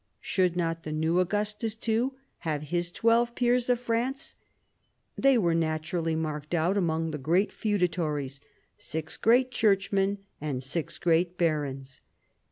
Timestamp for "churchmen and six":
9.51-10.97